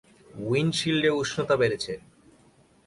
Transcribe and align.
উইন্ডশীল্ডে 0.47 1.09
উষ্ণতা 1.21 1.55
বেড়েছে। 1.61 1.93